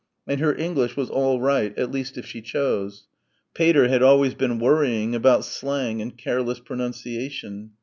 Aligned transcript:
And 0.25 0.39
her 0.39 0.55
English 0.57 0.97
was 0.97 1.11
all 1.11 1.39
right 1.39 1.77
at 1.77 1.91
least, 1.91 2.17
if 2.17 2.25
she 2.25 2.41
chose.... 2.41 3.05
Pater 3.53 3.87
had 3.87 4.01
always 4.01 4.33
been 4.33 4.57
worrying 4.57 5.13
about 5.13 5.45
slang 5.45 6.01
and 6.01 6.17
careless 6.17 6.59
pronunciation. 6.59 7.73